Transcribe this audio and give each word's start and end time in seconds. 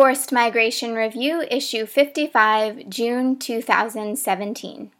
Forced 0.00 0.32
Migration 0.32 0.94
Review, 0.94 1.44
Issue 1.50 1.84
55, 1.84 2.88
June 2.88 3.38
2017. 3.38 4.92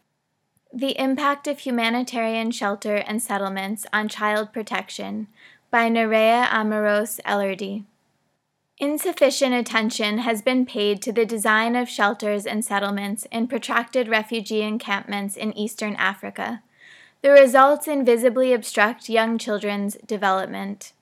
The 0.71 0.99
Impact 0.99 1.47
of 1.47 1.57
Humanitarian 1.57 2.51
Shelter 2.51 2.97
and 2.97 3.19
Settlements 3.19 3.87
on 3.91 4.07
Child 4.07 4.53
Protection 4.53 5.25
by 5.71 5.89
Nerea 5.89 6.45
Amoros 6.45 7.19
Elorduy. 7.25 7.85
Insufficient 8.77 9.55
attention 9.55 10.19
has 10.19 10.43
been 10.43 10.67
paid 10.67 11.01
to 11.01 11.11
the 11.11 11.25
design 11.25 11.75
of 11.75 11.89
shelters 11.89 12.45
and 12.45 12.63
settlements 12.63 13.25
in 13.31 13.47
protracted 13.47 14.07
refugee 14.07 14.61
encampments 14.61 15.35
in 15.35 15.57
eastern 15.57 15.95
Africa. 15.95 16.61
The 17.23 17.31
results 17.31 17.87
invisibly 17.87 18.53
obstruct 18.53 19.09
young 19.09 19.39
children's 19.39 19.95
development. 20.05 20.93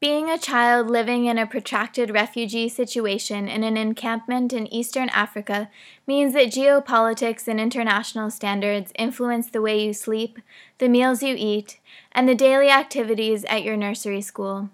Being 0.00 0.30
a 0.30 0.38
child 0.38 0.88
living 0.88 1.24
in 1.24 1.38
a 1.38 1.46
protracted 1.46 2.10
refugee 2.10 2.68
situation 2.68 3.48
in 3.48 3.64
an 3.64 3.76
encampment 3.76 4.52
in 4.52 4.72
eastern 4.72 5.08
Africa 5.08 5.70
means 6.06 6.34
that 6.34 6.52
geopolitics 6.52 7.48
and 7.48 7.58
international 7.58 8.30
standards 8.30 8.92
influence 8.96 9.50
the 9.50 9.60
way 9.60 9.84
you 9.84 9.92
sleep, 9.92 10.38
the 10.78 10.88
meals 10.88 11.24
you 11.24 11.34
eat, 11.36 11.80
and 12.12 12.28
the 12.28 12.36
daily 12.36 12.70
activities 12.70 13.44
at 13.46 13.64
your 13.64 13.76
nursery 13.76 14.20
school. 14.20 14.70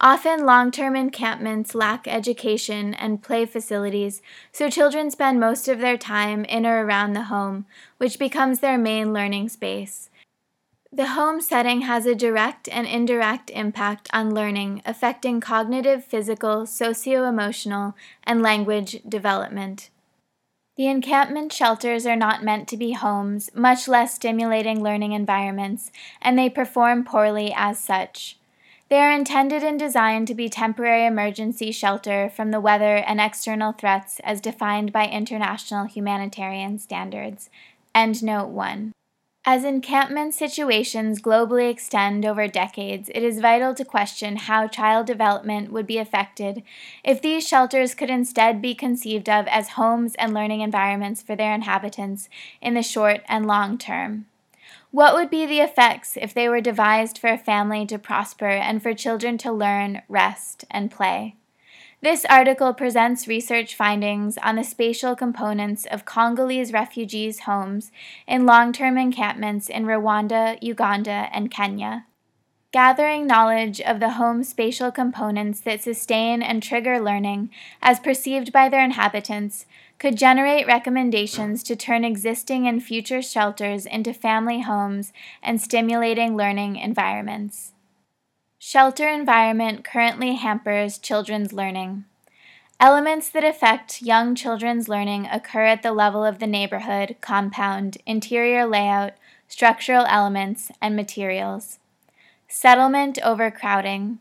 Often, 0.00 0.46
long 0.46 0.70
term 0.70 0.96
encampments 0.96 1.74
lack 1.74 2.08
education 2.08 2.94
and 2.94 3.22
play 3.22 3.44
facilities, 3.44 4.22
so 4.52 4.70
children 4.70 5.10
spend 5.10 5.38
most 5.38 5.68
of 5.68 5.80
their 5.80 5.98
time 5.98 6.46
in 6.46 6.64
or 6.64 6.86
around 6.86 7.12
the 7.12 7.24
home, 7.24 7.66
which 7.98 8.18
becomes 8.18 8.60
their 8.60 8.78
main 8.78 9.12
learning 9.12 9.50
space. 9.50 10.08
The 10.94 11.08
home 11.08 11.40
setting 11.40 11.82
has 11.82 12.04
a 12.04 12.14
direct 12.14 12.68
and 12.68 12.86
indirect 12.86 13.48
impact 13.48 14.10
on 14.12 14.34
learning, 14.34 14.82
affecting 14.84 15.40
cognitive, 15.40 16.04
physical, 16.04 16.66
socio 16.66 17.24
emotional, 17.24 17.94
and 18.24 18.42
language 18.42 19.00
development. 19.08 19.88
The 20.76 20.88
encampment 20.88 21.50
shelters 21.50 22.04
are 22.04 22.16
not 22.16 22.44
meant 22.44 22.68
to 22.68 22.76
be 22.76 22.92
homes, 22.92 23.48
much 23.54 23.88
less 23.88 24.16
stimulating 24.16 24.82
learning 24.82 25.12
environments, 25.12 25.90
and 26.20 26.38
they 26.38 26.50
perform 26.50 27.04
poorly 27.04 27.54
as 27.56 27.78
such. 27.78 28.36
They 28.90 28.98
are 28.98 29.10
intended 29.10 29.62
and 29.62 29.78
designed 29.78 30.28
to 30.28 30.34
be 30.34 30.50
temporary 30.50 31.06
emergency 31.06 31.72
shelter 31.72 32.28
from 32.28 32.50
the 32.50 32.60
weather 32.60 32.96
and 32.96 33.18
external 33.18 33.72
threats 33.72 34.20
as 34.24 34.42
defined 34.42 34.92
by 34.92 35.06
international 35.06 35.86
humanitarian 35.86 36.78
standards. 36.78 37.48
End 37.94 38.22
note 38.22 38.48
1. 38.48 38.92
As 39.44 39.64
encampment 39.64 40.34
situations 40.34 41.20
globally 41.20 41.68
extend 41.68 42.24
over 42.24 42.46
decades, 42.46 43.10
it 43.12 43.24
is 43.24 43.40
vital 43.40 43.74
to 43.74 43.84
question 43.84 44.36
how 44.36 44.68
child 44.68 45.06
development 45.06 45.72
would 45.72 45.84
be 45.84 45.98
affected 45.98 46.62
if 47.02 47.20
these 47.20 47.46
shelters 47.46 47.92
could 47.96 48.08
instead 48.08 48.62
be 48.62 48.76
conceived 48.76 49.28
of 49.28 49.48
as 49.48 49.70
homes 49.70 50.14
and 50.14 50.32
learning 50.32 50.60
environments 50.60 51.22
for 51.22 51.34
their 51.34 51.52
inhabitants 51.52 52.28
in 52.60 52.74
the 52.74 52.84
short 52.84 53.22
and 53.28 53.44
long 53.44 53.78
term. 53.78 54.26
What 54.92 55.14
would 55.14 55.28
be 55.28 55.44
the 55.44 55.58
effects 55.58 56.16
if 56.16 56.32
they 56.32 56.48
were 56.48 56.60
devised 56.60 57.18
for 57.18 57.26
a 57.26 57.36
family 57.36 57.84
to 57.86 57.98
prosper 57.98 58.46
and 58.46 58.80
for 58.80 58.94
children 58.94 59.38
to 59.38 59.50
learn, 59.50 60.02
rest, 60.08 60.64
and 60.70 60.88
play? 60.88 61.34
This 62.02 62.24
article 62.24 62.74
presents 62.74 63.28
research 63.28 63.76
findings 63.76 64.36
on 64.38 64.56
the 64.56 64.64
spatial 64.64 65.14
components 65.14 65.86
of 65.88 66.04
Congolese 66.04 66.72
refugees' 66.72 67.42
homes 67.42 67.92
in 68.26 68.44
long 68.44 68.72
term 68.72 68.98
encampments 68.98 69.68
in 69.68 69.84
Rwanda, 69.84 70.58
Uganda, 70.60 71.28
and 71.32 71.48
Kenya. 71.48 72.06
Gathering 72.72 73.28
knowledge 73.28 73.80
of 73.80 74.00
the 74.00 74.14
home 74.14 74.42
spatial 74.42 74.90
components 74.90 75.60
that 75.60 75.80
sustain 75.80 76.42
and 76.42 76.60
trigger 76.60 76.98
learning, 76.98 77.50
as 77.80 78.00
perceived 78.00 78.52
by 78.52 78.68
their 78.68 78.82
inhabitants, 78.82 79.66
could 80.00 80.18
generate 80.18 80.66
recommendations 80.66 81.62
to 81.62 81.76
turn 81.76 82.04
existing 82.04 82.66
and 82.66 82.82
future 82.82 83.22
shelters 83.22 83.86
into 83.86 84.12
family 84.12 84.62
homes 84.62 85.12
and 85.40 85.60
stimulating 85.60 86.36
learning 86.36 86.74
environments. 86.74 87.74
Shelter 88.64 89.08
environment 89.08 89.82
currently 89.82 90.36
hampers 90.36 90.96
children's 90.96 91.52
learning. 91.52 92.04
Elements 92.78 93.28
that 93.30 93.42
affect 93.42 94.02
young 94.02 94.36
children's 94.36 94.88
learning 94.88 95.26
occur 95.32 95.64
at 95.64 95.82
the 95.82 95.90
level 95.90 96.24
of 96.24 96.38
the 96.38 96.46
neighborhood, 96.46 97.16
compound, 97.20 97.98
interior 98.06 98.64
layout, 98.64 99.14
structural 99.48 100.06
elements, 100.06 100.70
and 100.80 100.94
materials. 100.94 101.80
Settlement 102.46 103.18
overcrowding. 103.24 104.20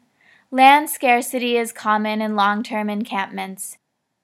Land 0.49 0.89
scarcity 0.89 1.55
is 1.55 1.71
common 1.71 2.19
in 2.19 2.35
long 2.35 2.63
term 2.63 2.89
encampments. 2.89 3.77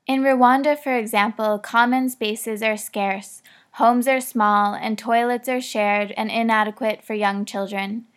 In 0.07 0.23
Rwanda, 0.23 0.75
for 0.75 0.97
example, 0.97 1.59
common 1.59 2.09
spaces 2.09 2.63
are 2.63 2.75
scarce, 2.75 3.44
homes 3.73 4.07
are 4.07 4.19
small, 4.19 4.73
and 4.73 4.97
toilets 4.97 5.47
are 5.47 5.61
shared 5.61 6.11
and 6.17 6.31
inadequate 6.31 7.03
for 7.03 7.13
young 7.13 7.45
children. 7.45 8.07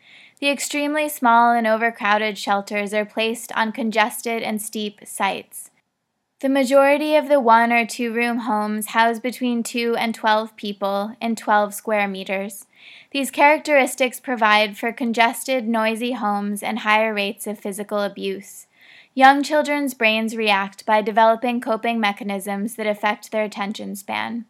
The 0.41 0.49
extremely 0.49 1.09
small 1.09 1.53
and 1.53 1.67
overcrowded 1.67 2.39
shelters 2.39 2.95
are 2.95 3.05
placed 3.05 3.53
on 3.53 3.73
congested 3.73 4.43
and 4.43 4.61
steep 4.61 5.01
sites. 5.05 5.71
The 6.41 6.49
majority 6.49 7.15
of 7.15 7.29
the 7.29 7.39
one 7.39 7.71
or 7.71 7.85
two 7.85 8.15
room 8.15 8.39
homes 8.39 8.87
house 8.89 9.19
between 9.19 9.63
2 9.63 9.97
and 9.99 10.15
12 10.15 10.57
people 10.57 11.15
in 11.21 11.37
12 11.37 11.75
square 11.75 12.09
meters. 12.09 12.65
These 13.11 13.31
characteristics 13.31 14.19
provide 14.19 14.79
for 14.79 14.91
congested, 14.91 15.69
noisy 15.69 16.13
homes 16.13 16.63
and 16.63 16.79
higher 16.79 17.13
rates 17.13 17.47
of 17.47 17.59
physical 17.59 18.01
abuse. 18.01 18.67
Young 19.13 19.43
children's 19.43 19.93
brains 19.93 20.35
react 20.35 20.87
by 20.87 21.03
developing 21.03 21.61
coping 21.61 22.01
mechanisms 22.01 22.77
that 22.77 22.87
affect 22.87 23.31
their 23.31 23.45
attention 23.45 23.95
span. 23.95 24.47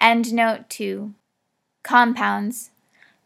End 0.00 0.32
note 0.32 0.70
2. 0.70 1.12
Compounds. 1.82 2.70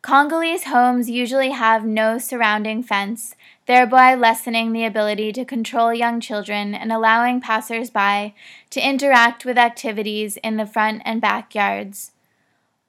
Congolese 0.03 0.65
homes 0.65 1.11
usually 1.11 1.51
have 1.51 1.85
no 1.85 2.17
surrounding 2.17 2.83
fence, 2.83 3.37
thereby 3.67 4.15
lessening 4.15 4.73
the 4.73 4.85
ability 4.85 5.31
to 5.33 5.45
control 5.45 5.93
young 5.93 6.21
children 6.21 6.75
and 6.75 6.91
allowing 6.91 7.39
passers-by 7.39 8.33
to 8.71 8.81
interact 8.81 9.45
with 9.45 9.59
activities 9.59 10.39
in 10.39 10.57
the 10.57 10.65
front 10.65 11.03
and 11.05 11.21
backyards. 11.21 12.13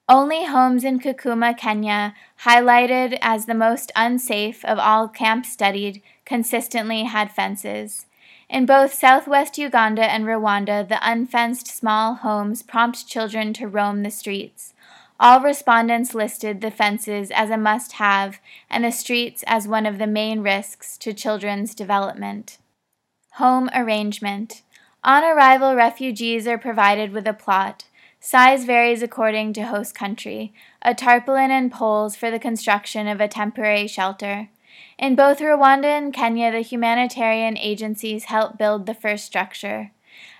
Only 0.07 0.45
homes 0.45 0.85
in 0.85 1.01
Kakuma, 1.01 1.57
Kenya, 1.57 2.15
highlighted 2.45 3.17
as 3.21 3.45
the 3.45 3.53
most 3.53 3.91
unsafe 3.93 4.63
of 4.63 4.79
all 4.79 5.09
camps 5.09 5.51
studied, 5.51 6.01
consistently 6.25 7.03
had 7.03 7.29
fences. 7.29 8.05
In 8.49 8.65
both 8.65 8.93
southwest 8.93 9.57
Uganda 9.57 10.03
and 10.03 10.25
Rwanda, 10.25 10.87
the 10.87 10.99
unfenced 11.01 11.67
small 11.67 12.15
homes 12.15 12.63
prompt 12.63 13.07
children 13.07 13.53
to 13.53 13.67
roam 13.67 14.03
the 14.03 14.11
streets. 14.11 14.73
All 15.21 15.39
respondents 15.39 16.15
listed 16.15 16.61
the 16.61 16.71
fences 16.71 17.29
as 17.29 17.51
a 17.51 17.57
must 17.57 17.93
have 17.93 18.39
and 18.71 18.83
the 18.83 18.91
streets 18.91 19.43
as 19.45 19.67
one 19.67 19.85
of 19.85 19.99
the 19.99 20.07
main 20.07 20.41
risks 20.41 20.97
to 20.97 21.13
children's 21.13 21.75
development. 21.75 22.57
Home 23.33 23.69
arrangement. 23.71 24.63
On 25.03 25.23
arrival, 25.23 25.75
refugees 25.75 26.47
are 26.47 26.57
provided 26.57 27.11
with 27.11 27.27
a 27.27 27.33
plot. 27.33 27.83
Size 28.19 28.65
varies 28.65 29.03
according 29.03 29.53
to 29.53 29.65
host 29.65 29.93
country, 29.93 30.55
a 30.81 30.95
tarpaulin 30.95 31.51
and 31.51 31.71
poles 31.71 32.15
for 32.15 32.31
the 32.31 32.39
construction 32.39 33.07
of 33.07 33.21
a 33.21 33.27
temporary 33.27 33.85
shelter. 33.85 34.49
In 34.97 35.13
both 35.13 35.37
Rwanda 35.37 35.85
and 35.85 36.11
Kenya, 36.11 36.51
the 36.51 36.61
humanitarian 36.61 37.59
agencies 37.59 38.23
help 38.23 38.57
build 38.57 38.87
the 38.87 38.95
first 38.95 39.25
structure. 39.25 39.91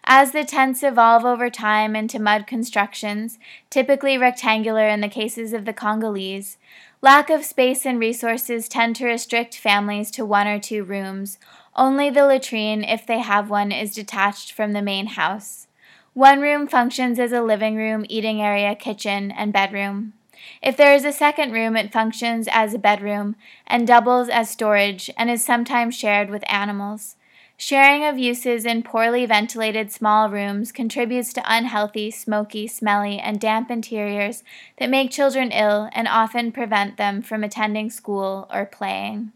As 0.03 0.31
the 0.31 0.43
tents 0.43 0.83
evolve 0.83 1.25
over 1.25 1.49
time 1.49 1.95
into 1.95 2.19
mud 2.19 2.47
constructions, 2.47 3.37
typically 3.69 4.17
rectangular 4.17 4.87
in 4.87 5.01
the 5.01 5.07
cases 5.07 5.53
of 5.53 5.65
the 5.65 5.73
Congolese, 5.73 6.57
lack 7.01 7.29
of 7.29 7.45
space 7.45 7.85
and 7.85 7.99
resources 7.99 8.67
tend 8.67 8.95
to 8.95 9.05
restrict 9.05 9.55
families 9.55 10.09
to 10.11 10.25
one 10.25 10.47
or 10.47 10.59
two 10.59 10.83
rooms. 10.83 11.37
Only 11.75 12.09
the 12.09 12.25
latrine, 12.25 12.83
if 12.83 13.05
they 13.05 13.19
have 13.19 13.49
one, 13.49 13.71
is 13.71 13.93
detached 13.93 14.51
from 14.51 14.73
the 14.73 14.81
main 14.81 15.07
house. 15.07 15.67
One 16.13 16.41
room 16.41 16.67
functions 16.67 17.19
as 17.19 17.31
a 17.31 17.41
living 17.41 17.75
room, 17.75 18.05
eating 18.09 18.41
area, 18.41 18.75
kitchen, 18.75 19.31
and 19.31 19.53
bedroom. 19.53 20.13
If 20.61 20.75
there 20.75 20.93
is 20.93 21.05
a 21.05 21.13
second 21.13 21.53
room, 21.53 21.77
it 21.77 21.93
functions 21.93 22.49
as 22.51 22.73
a 22.73 22.79
bedroom 22.79 23.35
and 23.67 23.87
doubles 23.87 24.27
as 24.27 24.49
storage 24.49 25.09
and 25.15 25.29
is 25.29 25.45
sometimes 25.45 25.95
shared 25.95 26.29
with 26.29 26.43
animals. 26.47 27.15
Sharing 27.61 28.03
of 28.03 28.17
uses 28.17 28.65
in 28.65 28.81
poorly 28.81 29.23
ventilated 29.27 29.91
small 29.91 30.31
rooms 30.31 30.71
contributes 30.71 31.31
to 31.33 31.43
unhealthy, 31.45 32.09
smoky, 32.09 32.65
smelly, 32.65 33.19
and 33.19 33.39
damp 33.39 33.69
interiors 33.69 34.43
that 34.79 34.89
make 34.89 35.11
children 35.11 35.51
ill 35.51 35.87
and 35.93 36.07
often 36.07 36.51
prevent 36.51 36.97
them 36.97 37.21
from 37.21 37.43
attending 37.43 37.91
school 37.91 38.49
or 38.51 38.65
playing. 38.65 39.31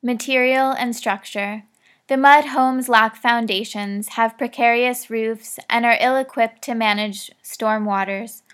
Material 0.00 0.70
and 0.78 0.94
structure. 0.94 1.64
The 2.06 2.16
mud 2.16 2.44
homes 2.44 2.88
lack 2.88 3.16
foundations, 3.16 4.10
have 4.10 4.38
precarious 4.38 5.10
roofs, 5.10 5.58
and 5.68 5.84
are 5.84 5.98
ill 5.98 6.14
equipped 6.14 6.62
to 6.62 6.74
manage 6.76 7.32
storm 7.42 7.84
waters. 7.84 8.44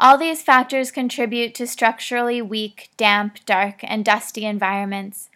All 0.00 0.18
these 0.18 0.42
factors 0.42 0.90
contribute 0.90 1.54
to 1.54 1.66
structurally 1.68 2.42
weak, 2.42 2.90
damp, 2.96 3.38
dark, 3.46 3.84
and 3.84 4.04
dusty 4.04 4.44
environments. 4.44 5.30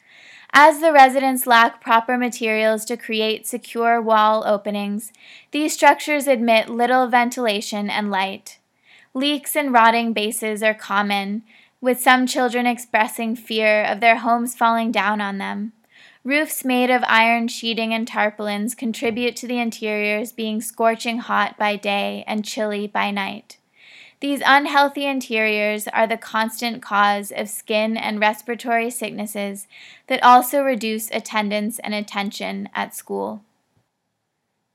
As 0.52 0.81
the 0.81 0.93
residents 0.93 1.47
lack 1.47 1.81
proper 1.81 2.19
materials 2.19 2.85
to 2.87 2.97
create 2.97 3.47
secure 3.47 4.00
wall 4.00 4.43
openings, 4.44 5.12
these 5.52 5.73
structures 5.73 6.26
admit 6.26 6.69
little 6.69 7.06
ventilation 7.06 7.88
and 7.88 8.11
light. 8.11 8.58
Leaks 9.14 9.55
and 9.55 9.73
rotting 9.73 10.12
bases 10.12 10.62
are 10.62 10.75
common, 10.75 11.43
with 11.81 12.00
some 12.00 12.26
children 12.26 12.67
expressing 12.67 13.37
fear 13.37 13.85
of 13.85 14.00
their 14.00 14.19
homes 14.19 14.56
falling 14.56 14.91
down 14.91 15.20
on 15.20 15.38
them. 15.38 15.73
Roofs 16.25 16.64
made 16.64 16.91
of 16.91 17.03
iron 17.06 17.49
sheeting 17.49 17.94
and 17.94 18.06
tarpaulins 18.06 18.75
contribute 18.75 19.37
to 19.37 19.46
the 19.46 19.58
interiors 19.58 20.32
being 20.32 20.61
scorching 20.61 21.19
hot 21.19 21.56
by 21.56 21.76
day 21.76 22.25
and 22.26 22.44
chilly 22.44 22.87
by 22.87 23.11
night. 23.11 23.56
These 24.20 24.43
unhealthy 24.44 25.06
interiors 25.06 25.88
are 25.88 26.06
the 26.06 26.19
constant 26.19 26.82
cause 26.82 27.32
of 27.34 27.49
skin 27.49 27.96
and 27.96 28.20
respiratory 28.20 28.90
sicknesses 28.90 29.67
that 30.08 30.22
also 30.22 30.62
reduce 30.62 31.11
attendance 31.11 31.78
and 31.78 31.94
attention 31.94 32.69
at 32.75 32.94
school. 32.94 33.43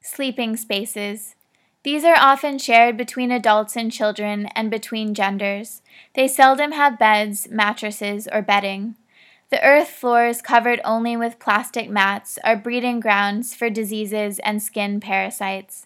Sleeping 0.02 0.58
spaces. 0.58 1.36
These 1.84 2.04
are 2.04 2.18
often 2.18 2.58
shared 2.58 2.98
between 2.98 3.32
adults 3.32 3.76
and 3.76 3.92
children 3.92 4.48
and 4.56 4.72
between 4.72 5.14
genders. 5.14 5.84
They 6.16 6.28
seldom 6.28 6.72
have 6.72 6.98
beds, 6.98 7.48
mattresses, 7.52 8.28
or 8.32 8.42
bedding. 8.42 8.96
The 9.52 9.64
earth 9.64 9.90
floors 9.90 10.42
covered 10.42 10.82
only 10.84 11.16
with 11.16 11.38
plastic 11.38 11.88
mats 11.88 12.40
are 12.44 12.56
breeding 12.56 13.00
grounds 13.00 13.54
for 13.54 13.70
diseases 13.70 14.40
and 14.40 14.64
skin 14.64 15.00
parasites. 15.00 15.86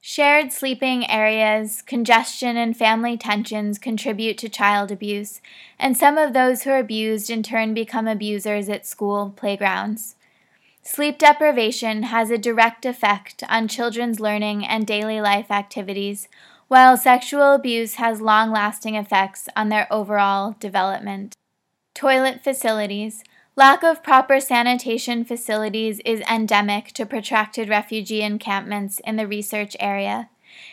Shared 0.00 0.52
sleeping 0.52 1.10
areas, 1.10 1.82
congestion, 1.82 2.56
and 2.56 2.76
family 2.76 3.16
tensions 3.16 3.78
contribute 3.78 4.38
to 4.38 4.48
child 4.48 4.92
abuse, 4.92 5.40
and 5.78 5.96
some 5.96 6.16
of 6.16 6.32
those 6.32 6.62
who 6.62 6.70
are 6.70 6.78
abused 6.78 7.30
in 7.30 7.42
turn 7.42 7.74
become 7.74 8.06
abusers 8.06 8.68
at 8.68 8.86
school 8.86 9.34
playgrounds. 9.36 10.14
Sleep 10.82 11.18
deprivation 11.18 12.04
has 12.04 12.30
a 12.30 12.38
direct 12.38 12.86
effect 12.86 13.42
on 13.48 13.68
children's 13.68 14.20
learning 14.20 14.64
and 14.64 14.86
daily 14.86 15.20
life 15.20 15.50
activities, 15.50 16.28
while 16.68 16.96
sexual 16.96 17.52
abuse 17.52 17.96
has 17.96 18.20
long 18.20 18.50
lasting 18.50 18.94
effects 18.94 19.48
on 19.56 19.68
their 19.68 19.92
overall 19.92 20.54
development. 20.60 21.34
Toilet 21.94 22.42
facilities. 22.44 23.24
Lack 23.58 23.82
of 23.82 24.04
proper 24.04 24.38
sanitation 24.38 25.24
facilities 25.24 26.00
is 26.04 26.20
endemic 26.30 26.92
to 26.92 27.04
protracted 27.04 27.68
refugee 27.68 28.22
encampments 28.22 29.00
in 29.00 29.16
the 29.16 29.26
research 29.26 29.76
area. 29.80 30.30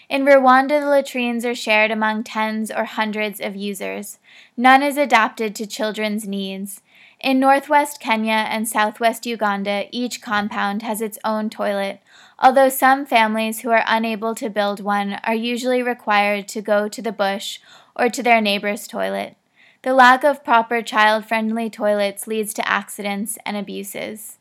In 0.07 0.23
Rwanda, 0.23 0.79
the 0.81 0.87
latrines 0.87 1.45
are 1.45 1.55
shared 1.55 1.89
among 1.89 2.23
tens 2.23 2.69
or 2.69 2.83
hundreds 2.83 3.39
of 3.39 3.55
users. 3.55 4.19
None 4.55 4.83
is 4.83 4.97
adapted 4.97 5.55
to 5.55 5.65
children's 5.65 6.27
needs. 6.27 6.83
In 7.19 7.39
northwest 7.39 7.99
Kenya 7.99 8.45
and 8.47 8.67
southwest 8.67 9.25
Uganda, 9.25 9.87
each 9.91 10.21
compound 10.21 10.83
has 10.83 11.01
its 11.01 11.17
own 11.25 11.49
toilet, 11.49 12.01
although 12.37 12.69
some 12.69 13.03
families 13.07 13.61
who 13.61 13.71
are 13.71 13.83
unable 13.87 14.35
to 14.35 14.47
build 14.47 14.79
one 14.79 15.13
are 15.23 15.33
usually 15.33 15.81
required 15.81 16.47
to 16.49 16.61
go 16.61 16.87
to 16.87 17.01
the 17.01 17.11
bush 17.11 17.57
or 17.95 18.09
to 18.09 18.21
their 18.21 18.41
neighbor's 18.41 18.87
toilet. 18.87 19.37
The 19.85 19.93
lack 19.93 20.23
of 20.23 20.43
proper 20.43 20.81
child 20.81 21.27
friendly 21.27 21.69
toilets 21.69 22.25
leads 22.25 22.55
to 22.55 22.67
accidents 22.67 23.37
and 23.45 23.55
abuses. 23.55 24.39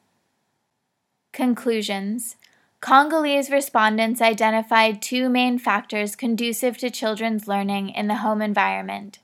Conclusions 1.34 2.36
Congolese 2.80 3.50
respondents 3.50 4.22
identified 4.22 5.02
two 5.02 5.28
main 5.28 5.58
factors 5.58 6.16
conducive 6.16 6.78
to 6.78 6.88
children's 6.88 7.46
learning 7.46 7.90
in 7.90 8.06
the 8.06 8.22
home 8.24 8.40
environment 8.40 9.18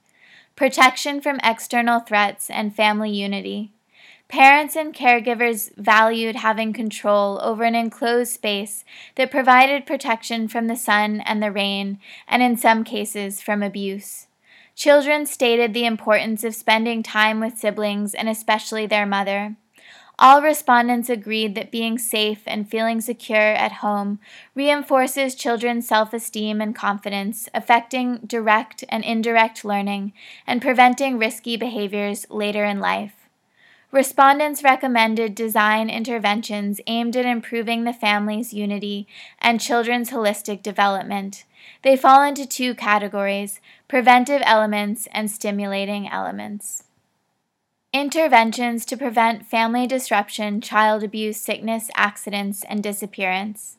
protection 0.55 1.21
from 1.21 1.39
external 1.43 1.99
threats 1.99 2.51
and 2.51 2.75
family 2.75 3.09
unity. 3.09 3.71
Parents 4.27 4.75
and 4.75 4.93
caregivers 4.93 5.75
valued 5.75 6.35
having 6.35 6.71
control 6.71 7.39
over 7.41 7.63
an 7.63 7.73
enclosed 7.73 8.31
space 8.31 8.85
that 9.15 9.31
provided 9.31 9.87
protection 9.87 10.47
from 10.47 10.67
the 10.67 10.75
sun 10.75 11.21
and 11.21 11.41
the 11.41 11.51
rain, 11.51 11.97
and 12.27 12.43
in 12.43 12.57
some 12.57 12.83
cases 12.83 13.41
from 13.41 13.63
abuse. 13.63 14.27
Children 14.75 15.25
stated 15.25 15.73
the 15.73 15.85
importance 15.85 16.43
of 16.43 16.55
spending 16.55 17.03
time 17.03 17.39
with 17.39 17.57
siblings 17.57 18.13
and 18.13 18.27
especially 18.29 18.85
their 18.85 19.05
mother. 19.05 19.55
All 20.19 20.41
respondents 20.41 21.09
agreed 21.09 21.55
that 21.55 21.71
being 21.71 21.97
safe 21.97 22.43
and 22.45 22.69
feeling 22.69 23.01
secure 23.01 23.37
at 23.37 23.71
home 23.71 24.19
reinforces 24.53 25.33
children's 25.33 25.87
self 25.87 26.13
esteem 26.13 26.61
and 26.61 26.75
confidence, 26.75 27.49
affecting 27.55 28.17
direct 28.17 28.83
and 28.89 29.03
indirect 29.03 29.65
learning 29.65 30.13
and 30.45 30.61
preventing 30.61 31.17
risky 31.17 31.57
behaviors 31.57 32.27
later 32.29 32.63
in 32.63 32.79
life. 32.79 33.20
Respondents 33.91 34.63
recommended 34.63 35.35
design 35.35 35.89
interventions 35.89 36.79
aimed 36.87 37.17
at 37.17 37.25
improving 37.25 37.83
the 37.83 37.91
family's 37.91 38.53
unity 38.53 39.05
and 39.39 39.59
children's 39.59 40.11
holistic 40.11 40.63
development. 40.63 41.43
They 41.81 41.97
fall 41.97 42.23
into 42.23 42.45
two 42.47 42.73
categories 42.73 43.59
preventive 43.89 44.41
elements 44.45 45.09
and 45.11 45.29
stimulating 45.29 46.07
elements. 46.07 46.85
Interventions 47.91 48.85
to 48.85 48.95
prevent 48.95 49.45
family 49.45 49.85
disruption, 49.85 50.61
child 50.61 51.03
abuse, 51.03 51.35
sickness, 51.35 51.89
accidents, 51.93 52.63
and 52.69 52.81
disappearance. 52.81 53.77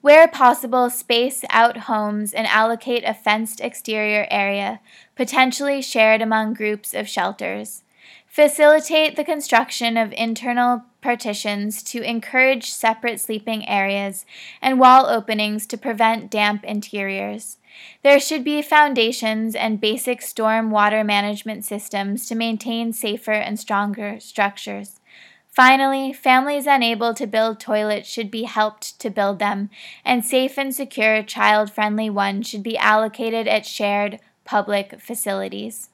Where 0.00 0.28
possible, 0.28 0.88
space 0.88 1.44
out 1.50 1.76
homes 1.76 2.32
and 2.32 2.46
allocate 2.46 3.02
a 3.04 3.12
fenced 3.12 3.60
exterior 3.60 4.28
area, 4.30 4.78
potentially 5.16 5.82
shared 5.82 6.22
among 6.22 6.54
groups 6.54 6.94
of 6.94 7.08
shelters. 7.08 7.82
Facilitate 8.30 9.16
the 9.16 9.24
construction 9.24 9.96
of 9.96 10.12
internal 10.12 10.84
partitions 11.02 11.82
to 11.82 12.00
encourage 12.02 12.70
separate 12.70 13.18
sleeping 13.18 13.68
areas 13.68 14.24
and 14.62 14.78
wall 14.78 15.06
openings 15.06 15.66
to 15.66 15.76
prevent 15.76 16.30
damp 16.30 16.62
interiors. 16.62 17.56
There 18.04 18.20
should 18.20 18.44
be 18.44 18.62
foundations 18.62 19.56
and 19.56 19.80
basic 19.80 20.22
storm 20.22 20.70
water 20.70 21.02
management 21.02 21.64
systems 21.64 22.28
to 22.28 22.36
maintain 22.36 22.92
safer 22.92 23.32
and 23.32 23.58
stronger 23.58 24.20
structures. 24.20 25.00
Finally, 25.48 26.12
families 26.12 26.68
unable 26.68 27.12
to 27.14 27.26
build 27.26 27.58
toilets 27.58 28.08
should 28.08 28.30
be 28.30 28.44
helped 28.44 29.00
to 29.00 29.10
build 29.10 29.40
them, 29.40 29.70
and 30.04 30.24
safe 30.24 30.56
and 30.56 30.72
secure 30.72 31.24
child 31.24 31.68
friendly 31.68 32.08
ones 32.08 32.46
should 32.46 32.62
be 32.62 32.78
allocated 32.78 33.48
at 33.48 33.66
shared 33.66 34.20
public 34.44 35.00
facilities. 35.00 35.88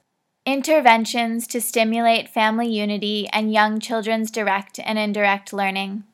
Interventions 0.47 1.45
to 1.47 1.59
stimulate 1.59 2.29
family 2.29 2.69
unity 2.69 3.27
and 3.33 3.51
young 3.51 3.81
children's 3.81 4.31
direct 4.31 4.79
and 4.81 4.97
indirect 4.97 5.51
learning. 5.51 6.05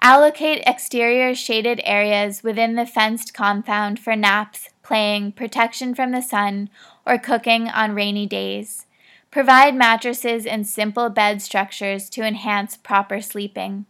Allocate 0.00 0.62
exterior 0.64 1.34
shaded 1.34 1.80
areas 1.82 2.44
within 2.44 2.76
the 2.76 2.86
fenced 2.86 3.34
compound 3.34 3.98
for 3.98 4.14
naps, 4.14 4.68
playing, 4.84 5.32
protection 5.32 5.92
from 5.92 6.12
the 6.12 6.20
sun, 6.20 6.70
or 7.04 7.18
cooking 7.18 7.68
on 7.68 7.96
rainy 7.96 8.26
days. 8.26 8.86
Provide 9.32 9.74
mattresses 9.74 10.46
and 10.46 10.68
simple 10.68 11.10
bed 11.10 11.42
structures 11.42 12.08
to 12.10 12.22
enhance 12.22 12.76
proper 12.76 13.20
sleeping. 13.20 13.86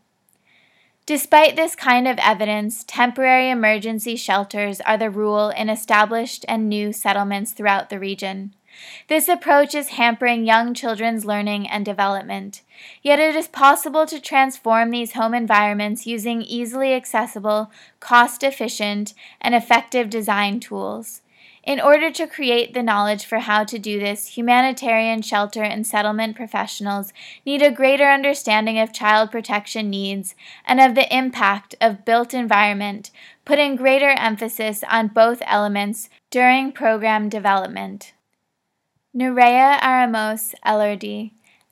Despite 1.05 1.57
this 1.57 1.77
kind 1.77 2.09
of 2.09 2.17
evidence, 2.23 2.85
temporary 2.87 3.51
emergency 3.51 4.17
shelters 4.17 4.81
are 4.81 4.97
the 4.97 5.11
rule 5.11 5.51
in 5.51 5.69
established 5.69 6.47
and 6.49 6.71
new 6.71 6.91
settlements 6.91 7.53
throughout 7.53 7.91
the 7.91 7.99
region. 7.99 8.55
This 9.09 9.29
approach 9.29 9.75
is 9.75 9.89
hampering 9.89 10.45
young 10.45 10.75
children's 10.75 11.25
learning 11.25 11.69
and 11.69 11.85
development. 11.85 12.63
Yet 13.03 13.19
it 13.19 13.37
is 13.37 13.49
possible 13.49 14.07
to 14.07 14.21
transform 14.21 14.91
these 14.91 15.13
home 15.13 15.35
environments 15.35 16.07
using 16.07 16.43
easily 16.43 16.95
accessible, 16.95 17.71
cost 18.01 18.43
efficient, 18.43 19.15
and 19.41 19.55
effective 19.55 20.11
design 20.11 20.61
tools. 20.61 21.21
In 21.67 21.81
order 21.81 22.11
to 22.11 22.27
create 22.27 22.75
the 22.75 22.83
knowledge 22.83 23.25
for 23.25 23.39
how 23.39 23.65
to 23.65 23.79
do 23.79 23.99
this, 23.99 24.37
humanitarian 24.37 25.23
shelter 25.23 25.63
and 25.63 25.87
settlement 25.87 26.37
professionals 26.37 27.13
need 27.47 27.63
a 27.63 27.71
greater 27.71 28.05
understanding 28.05 28.79
of 28.79 28.93
child 28.93 29.31
protection 29.31 29.89
needs 29.89 30.35
and 30.67 30.79
of 30.79 30.95
the 30.95 31.15
impact 31.15 31.75
of 31.81 32.05
built 32.05 32.35
environment, 32.35 33.11
putting 33.47 33.77
greater 33.77 34.11
emphasis 34.11 34.85
on 34.91 35.09
both 35.09 35.43
elements 35.47 36.11
during 36.31 36.73
program 36.73 37.31
development. 37.31 38.14
Nerea 39.17 39.79
Amoros 39.81 40.55
Elorduy, 40.67 41.31